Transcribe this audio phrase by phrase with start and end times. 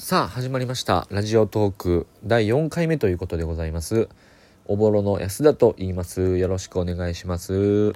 [0.00, 1.06] さあ始まりました。
[1.10, 4.08] ラジオトーク第4回目ということでございます。
[4.64, 6.38] おぼろの安田と言います。
[6.38, 7.92] よろしくお願いします。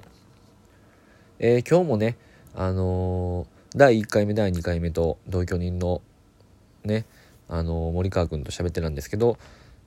[1.39, 2.15] えー、今日もね
[2.53, 6.03] あのー、第1回目第2回目と同居人の
[6.83, 7.07] ね
[7.49, 9.39] あのー、森川君と喋ってたんですけど、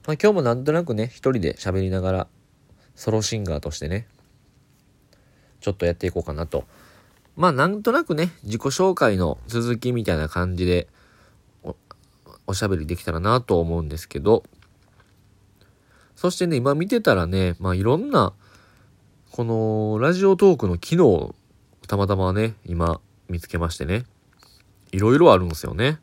[0.04, 2.26] まあ、今日もなんとなくね一人で喋りながら
[2.96, 4.08] ソロシンガーとしてね
[5.60, 6.64] ちょっとやっていこうかなと。
[7.36, 10.88] まあなんとなくね自己紹介の続きみたいな感じで
[12.48, 14.42] おしゃべりできたらなと思うんですけど、
[16.16, 18.32] そしてね、今見てたらね、まあいろんな、
[19.30, 21.34] このラジオトークの機能、
[21.86, 24.06] たまたまね、今見つけましてね、
[24.92, 25.98] いろいろあるんですよね。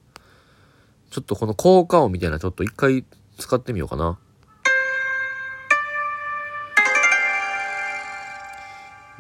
[1.10, 3.04] ちょっとこの効果音みたいなちょっと一回
[3.40, 4.20] 使ってみようかな。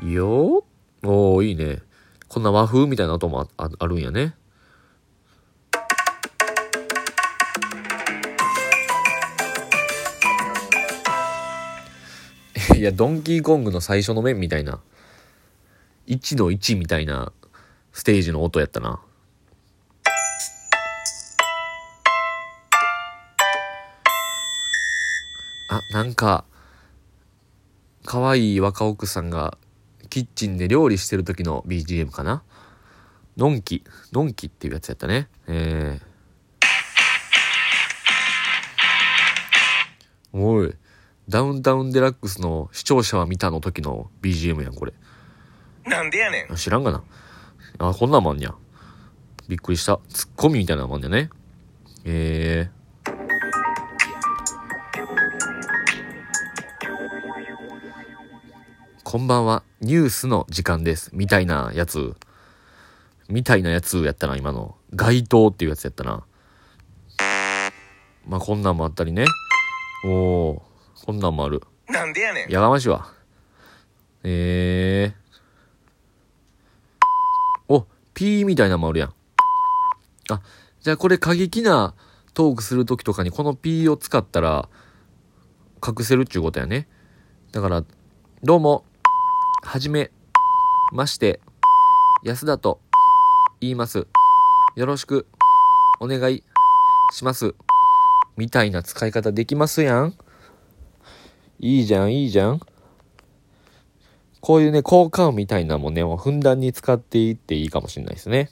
[0.03, 0.63] よ
[1.03, 1.81] おー、いいね。
[2.27, 4.35] こんな和風みたいな音もあるんやね。
[12.73, 14.79] いや、ドンキーコングの最初の面みたいな、
[16.07, 17.31] 1の1みたいな
[17.93, 19.01] ステージの音やったな。
[25.69, 26.45] あ、なんか、
[28.03, 29.57] 可愛い若奥さんが
[30.09, 32.43] キッチンで料理してる時の BGM かな？
[33.37, 35.27] のんき、のんきっていうやつやったね。
[35.47, 40.37] えー。
[40.37, 40.73] おい。
[41.27, 44.93] ダウンタウンデラックスの視聴者は見たの時の BGM やん、これ。
[45.85, 46.55] なんでやねん。
[46.55, 47.03] 知らんがな。
[47.79, 48.53] あ、こんなんもんにゃ。
[49.47, 49.99] びっくりした。
[50.09, 51.29] ツッコミみたいなもんじゃね。
[52.03, 52.85] えー。
[59.03, 61.09] こんばんは、ニュースの時間です。
[61.13, 62.15] みたいなやつ。
[63.29, 64.75] みたいなやつやったな、今の。
[64.93, 66.23] 街頭っていうやつやったな。
[68.27, 69.25] まあ、こんなんもあったりね。
[70.05, 70.74] おー。
[71.05, 71.61] こんなんもある。
[71.87, 72.51] なんでやねん。
[72.51, 73.13] やがましいわ。
[74.23, 75.25] えー。
[77.69, 77.85] お、
[78.15, 79.13] ピーみたいなのもあるやん。
[80.31, 80.41] あ、
[80.81, 81.93] じゃあこれ過激な
[82.33, 84.67] トークするときとかにこのピーを使ったら
[85.85, 86.87] 隠せるっちゅうことやね。
[87.51, 87.83] だから、
[88.41, 88.83] どうも、
[89.61, 90.09] はじめ、
[90.91, 91.39] まして、
[92.23, 92.81] 安田と
[93.61, 94.07] 言います。
[94.75, 95.27] よろしく、
[95.99, 96.43] お願い
[97.11, 97.53] します。
[98.37, 100.15] みたいな使い方できますやん。
[101.59, 102.59] いいじゃん、いいじゃん。
[104.41, 108.49] こういうね、効果音みたいなもんね、もうふんだんに使っていっていいかもしれないですね。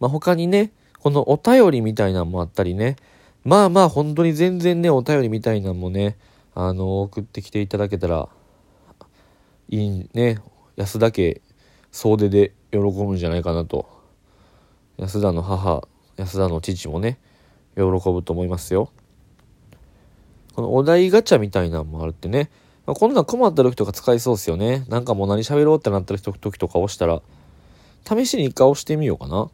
[0.00, 2.96] まあ、他にね、このお便りみたいなのもあったりね、
[3.44, 6.18] まあまあ本当に全然ね、お便りみたいなのもね、
[6.54, 8.28] あの、送ってきていただけたら、
[9.68, 10.38] いいね、
[10.76, 11.40] 安田家
[11.92, 13.88] 総出で喜ぶんじゃないかなと。
[14.98, 15.86] 安田の母、
[16.16, 17.18] 安田の父もね、
[17.76, 18.90] 喜ぶと思いますよ。
[20.54, 22.50] このお題ガチャみたいなのもあるってね。
[22.86, 24.84] まあ、こんなん困った時とか使いそうっすよね。
[24.88, 27.22] なんかもう何喋ろうってなった時とか押したら、
[28.04, 29.50] 試しに一回押してみようかな。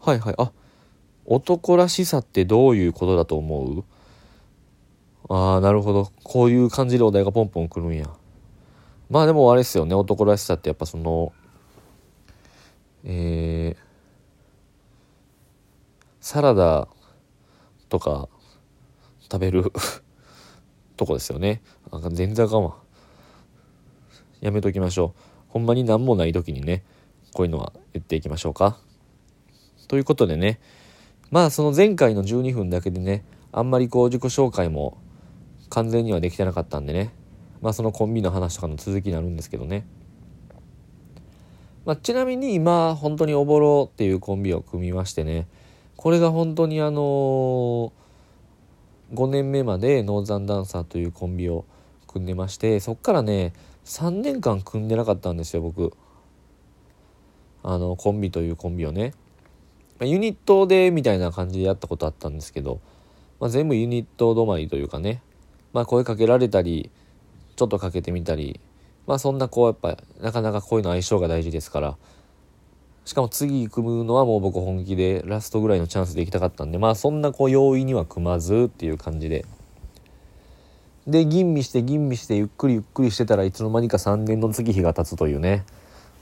[0.00, 0.34] はいはい。
[0.38, 0.52] あ、
[1.24, 3.84] 男らしさってどういうことだと思う？
[5.28, 6.12] ああ、なるほど。
[6.22, 8.08] こういう感じでお題がポンポン来るんや。
[9.08, 9.94] まあでもあれですよね。
[9.94, 11.32] 男らしさってやっぱその、
[13.04, 13.82] えー、
[16.20, 16.88] サラダ
[17.92, 18.30] とか
[19.30, 19.70] 食べる
[20.96, 21.60] とこですよね。
[21.90, 22.78] あ全然あかんわ。
[24.40, 25.20] やめときましょう。
[25.48, 26.84] ほんまに何もない時にね、
[27.34, 28.78] こういうのは言っていきましょうか。
[29.88, 30.58] ということでね、
[31.30, 34.96] まあその前回の12分だけでね、あんまりこう自己紹介も
[35.68, 37.12] 完全にはできてなかったんでね、
[37.60, 39.86] まあそのコンビの話とかの続きになるんですけどね。
[41.84, 45.46] まあ、ちなみに今本当におぼろっていうコンビを組みましてね、
[46.02, 47.92] これが本当にあの、
[49.14, 51.64] 5年目までノーザンダンサーというコンビを
[52.08, 53.52] 組んでましてそっからね
[53.84, 55.92] 3年間組んでなかったんですよ僕。
[57.62, 59.14] あのコンビというコンビをね。
[60.00, 62.80] ユニットでみたいな感じでやったことあったんですけど、
[63.38, 65.22] まあ、全部ユニット止まりというかね、
[65.72, 66.90] まあ、声かけられたり
[67.54, 68.58] ちょっとかけてみたり。
[69.06, 71.96] まあそんなこうやっぱなかなかこういうの相性が大事ですから。
[73.04, 79.44] しかも次組むのはもう僕本気でラストぐらいのチャンスで行きたかったんでまあそんなこう容易には組まずっていう感じで。
[81.06, 85.64] で吟味して吟味してゆっくりゆっくりしてたらいつの間にか3年の月日が経つというね。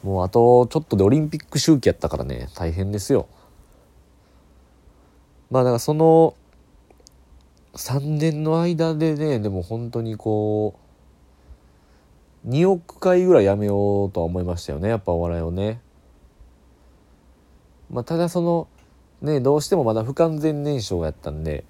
[0.03, 3.29] もうあとちょっとでオリンピック周期やったからね大変ですよ。
[5.51, 6.35] まあだからその
[7.75, 10.75] 3年の間でねでも本当にこ
[12.47, 15.81] う2億回ぐらいやめようとは思いましたよねやっぱお笑いをね。
[17.91, 18.69] まあ、ただその
[19.21, 21.65] ねどうしてもまだ不完全燃焼やったんで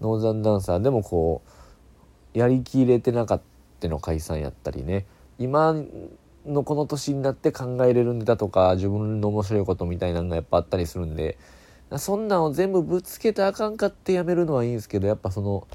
[0.00, 1.42] ノーザンダンサーでもこ
[2.34, 3.40] うやりきれてなかっ
[3.80, 5.04] たの解散やったりね。
[5.38, 5.74] 今
[6.46, 11.38] のこの年になって考えれるんだとか自分の面白いことみたいなのがやっぱあったりするんで
[11.98, 15.66] そんなんを全部ぶつけてあかんかってやめるのはいいんですけどやっぱその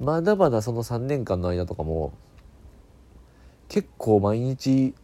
[0.00, 2.12] まだまだその3年間の間とかも
[3.68, 4.94] 結構毎日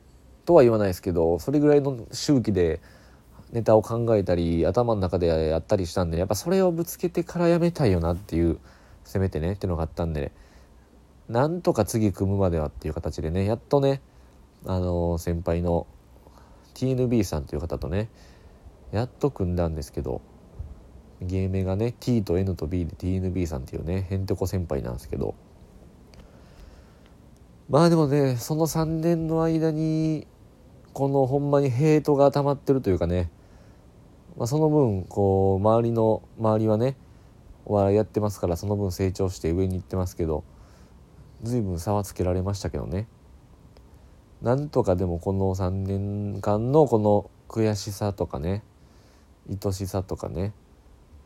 [0.44, 2.80] とは言わないですけどそれぐらいの周期で
[3.52, 8.58] ネタを考えたり頭の中でやったりしたんでやっぱそれをぶつけてからやめたいよなっていう
[9.04, 10.32] せめてねっていうのがあったんで
[11.28, 14.00] なんとか次組むまではっていう形でねやっとね
[14.64, 15.86] あの先輩の
[16.74, 18.08] TNB さんという方とね
[18.92, 20.22] やっと組んだんですけど
[21.22, 25.34] 芸名がね T と N と B で TNB さんっていうねへんてこ先輩なんですけど。
[27.68, 30.28] まあでもねその3年の間に
[30.96, 33.30] このほんまにヘイトが溜まってるというかね、
[34.34, 36.96] まあ、その分こう周りの周りはね
[37.66, 40.42] お笑いやってますからその分成長して上に行ってますけど
[41.42, 43.08] 随分差はつけられましたけどね。
[44.40, 48.62] なんとかでもこの3年間のこの悔しさとかね
[49.50, 50.54] 愛しさとかね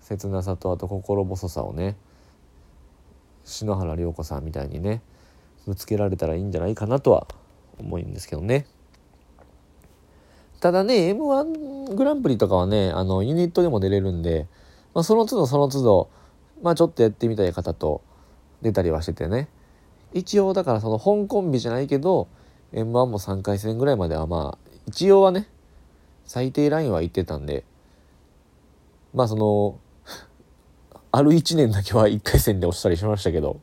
[0.00, 1.94] 切なさとあと心細さをね
[3.44, 5.00] 篠原涼子さんみたいにね
[5.64, 7.28] ぶつけられたらいいんじゃないかなとは
[7.78, 8.67] 思うんですけどね。
[10.61, 14.47] ただね m 1グランプリとかはねあのユニットでも出れるんで、
[14.95, 16.11] まあ、その都度その都度、
[16.62, 18.03] まあ、ちょっとやってみたい方と
[18.61, 19.49] 出たりはしててね。
[20.12, 22.29] 一応だからその本コンビじゃないけど
[22.73, 25.49] m 1も3回戦ぐらいまではまあ一応はね
[26.25, 27.65] 最低ラインは行ってたんで
[29.15, 29.79] まあその
[31.13, 33.61] ある1年だけは1回戦で落ちたりしましたけど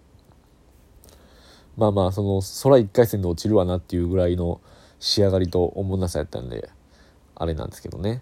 [1.75, 4.61] まあまあその空1回戦で落ちるわなっていうぐらいの
[4.99, 6.69] 仕上がりとおもんなさやったんで
[7.39, 8.21] あれなんですけどね。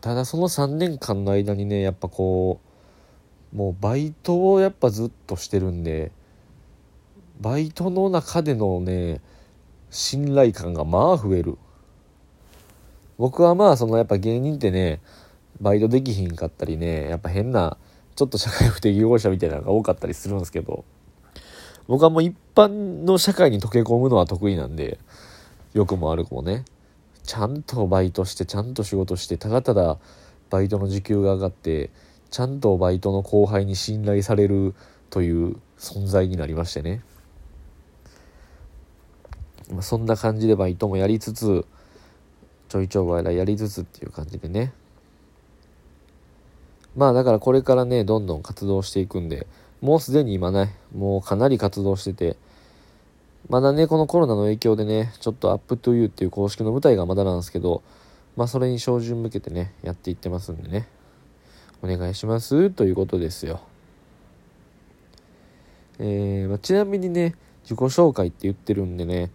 [0.00, 2.60] ただその3年間の間にねやっぱこ
[3.52, 6.10] うもうバイトをやっぱずっとしてるんで
[7.40, 9.20] バイトの中でのね
[9.90, 11.58] 信頼感がまあ増える。
[13.18, 15.00] 僕はまあそのやっぱ芸人ってね
[15.60, 17.76] バイトできひんかったりねやっぱ変な
[18.16, 20.84] ちょっと社会不適合者みたいなのが多かったりするんですけど
[21.86, 24.98] 僕はもう一般の社会に溶け込むのは得意なんで
[25.74, 26.64] 良くも悪くもね。
[27.24, 29.98] ちゃんとバイトしてちゃんと仕事してただただ
[30.50, 31.90] バイトの時給が上がって
[32.30, 34.74] ちゃんとバイトの後輩に信頼される
[35.10, 37.02] という存在になりましてね。
[39.80, 41.64] そんな感じでバイトもやりつつ
[42.68, 44.72] ちょいちょいお笑いやりつつっていう感じでね。
[46.96, 49.46] まあだからこれからね、どんどん活動していくんで、
[49.80, 52.36] もうすでに今ね、もうかなり活動してて、
[53.48, 57.82] まだね、このコロナの影響でね、ちょっと Up To You っていう公式の舞台がまだなんですけど、
[58.36, 60.88] まあそれに照準向けてね、やっていってますんでね、
[61.82, 63.60] お願いしますということですよ。
[65.98, 67.34] えー、まあ、ちなみにね、
[67.64, 69.30] 自己紹介って言ってるんでね、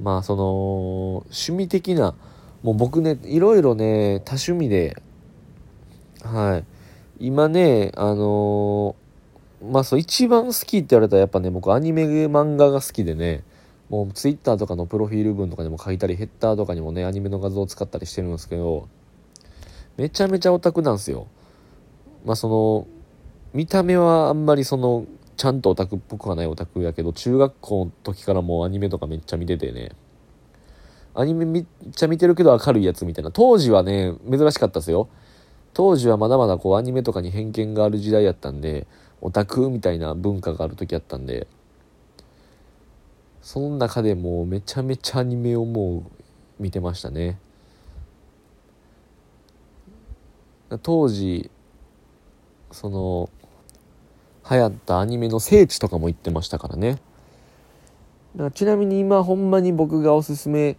[0.00, 2.14] まあその、趣味的な、
[2.62, 5.00] もう僕ね、いろいろね、多趣味で、
[6.22, 6.64] はい。
[7.18, 8.96] 今ね、あの、
[9.70, 13.44] まあそう、一番好きって言われたらやっぱね、僕アニメ漫画が好きでね、
[13.88, 18.88] もうツイッターとかのプロフィール文とかにも書いたり、ヘッダーとかにもね、アニメの画像を使ったりしてるんですけど、
[19.96, 21.26] めちゃめちゃオタクなんですよ。
[22.24, 22.86] まあその、
[23.52, 25.06] 見た目はあんまりその、
[25.36, 29.92] ちゃんとオタクっぽくはないオタクやけど、中学校の時からもうアニメとかめっちゃ見ててね、
[31.14, 33.30] アニメめっちゃ見てるけど明るいやつみたいな。
[33.30, 35.08] 当時はね、珍しかったですよ。
[35.74, 38.86] 当時はまだまだこうアニメとかに偏見がある時代やったんで
[39.22, 41.46] オタクみたいな文化がある時やったんで
[43.40, 46.04] その中でもうめちゃめちゃアニメをも
[46.60, 47.38] う見てましたね。
[50.82, 51.50] 当時
[52.70, 53.30] その
[54.48, 56.92] 流行ったアニメの聖地とかも行ってましたからね。
[56.92, 60.76] だからちなみに今ほんまに僕がおすすめ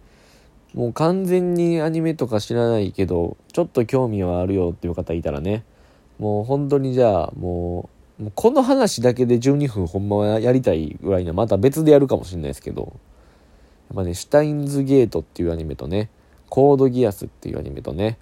[0.74, 5.64] もう完全にアニメとか知らないけど、ちょっと興味はあるよっていう方いたらね、
[6.18, 12.98] もう本当にじゃあ、もう、もうこの話だけで12分ほんまはやりたいぐらいな、また別でやるかもしれないですけど、
[13.88, 16.10] やっぱね、シュタインズゲートっていうアニメとね、
[16.48, 18.18] コードギアスっていうアニメとね、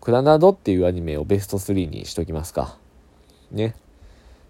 [0.00, 2.78] クラナドっていうアニメをベスト3にしときますか。
[3.50, 3.74] ね。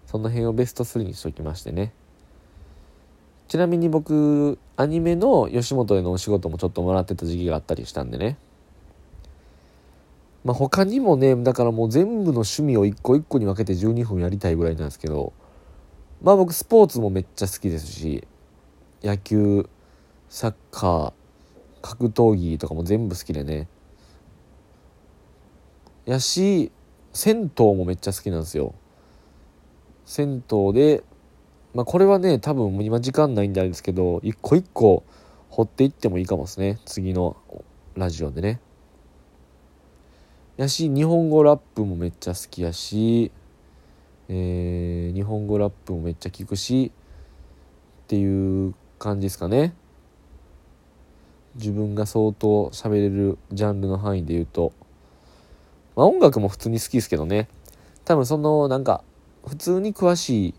[0.05, 1.93] その辺をベスト3にしときましてね。
[3.49, 8.37] ちなみに僕アニメの吉本へのお仕事もちょっともらってた時期があったりしたんでね
[10.43, 15.33] まあ他にもねだからもう全部の趣味を一個一個に分けて12分やりたいぐらいなんですけど
[16.21, 18.27] まあ僕スポーツもめっちゃ好きですし
[19.03, 19.69] 野球
[20.29, 21.13] サッカー
[21.81, 23.67] 格闘技とかも全部好きでね。
[26.05, 26.71] やし
[27.13, 28.75] 銭湯もめっちゃ好きなんですよ。
[30.05, 31.03] 銭湯で
[31.73, 35.03] まあこれはね多分今時間ないんであれですけど一個一個
[35.49, 36.79] 掘っていってもいいかもですね。
[36.85, 37.37] 次の
[37.95, 38.59] ラジオでね。
[40.59, 43.31] やし日本語ラップもめっちゃ好きやし、
[44.27, 46.91] えー、日本語ラップもめっちゃ聞くし
[48.03, 49.73] っていう感じですかね。
[51.55, 54.73] 自分が相当喋れるジャンルの範囲で言うと。
[55.95, 57.47] まあ音楽も普通に好きですけどね。
[58.03, 59.05] 多分そのなんか
[59.45, 60.53] 普通に詳しい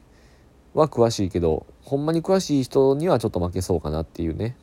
[0.73, 4.57] は詳しいけどほんまに詳しい人にはちょっと負けそうかなっていうね。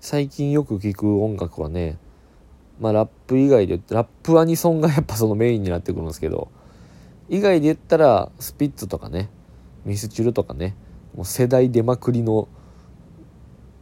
[0.00, 1.98] 最近よく聞く音楽はね
[2.80, 6.50] まあラップ以外でラップアニソンがやっぱそのメインになってくるんですけど
[7.28, 9.30] 以外で言ったらスピッツとかね
[9.84, 10.74] ミスチルとかね
[11.14, 12.48] もう世代出まくりの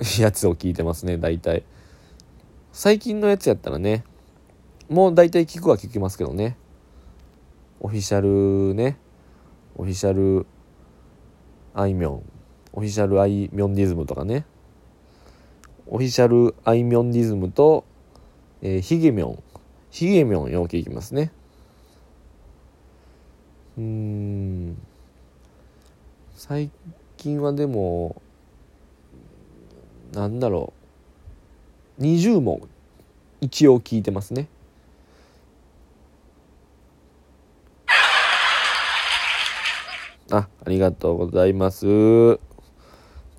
[0.19, 1.65] やつを聞いてますね大体。
[2.73, 4.05] 最近のやつやったらね
[4.89, 6.57] もう大体聞くは聞きますけどね。
[7.81, 8.99] オフィシャルね
[9.77, 10.47] オフィシャル
[11.75, 12.23] あいみょん
[12.73, 14.47] オフィシャルあいみょんディズムとかね。
[15.87, 17.85] オフィシャルあいみょんディズムと、
[18.63, 19.43] えー、ヒゲミョン。
[19.91, 21.33] ヒゲミョンよく聞きますね。
[23.79, 24.77] うん。
[26.37, 26.71] 最
[27.17, 28.21] 近はでも
[30.13, 30.73] なんだろ
[31.99, 32.03] う。
[32.03, 32.69] 20問
[33.41, 34.49] 一応聞いてますね。
[40.33, 42.41] あありがとうございます。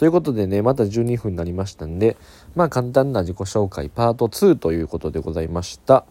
[0.01, 2.17] ということでねまた12分になりましたんで
[2.55, 6.05] まあ簡単な自己紹介パート2ということでございました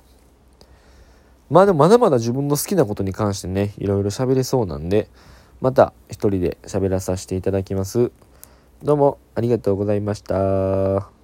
[1.50, 5.08] まあでもまだまだ自分の好きなことに関してねいろいろ喋れそうなんで
[5.60, 8.12] また一人で喋らさせていただきます。
[8.82, 11.19] どうもありがとうございました。